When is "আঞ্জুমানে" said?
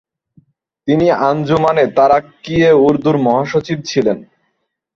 1.21-1.83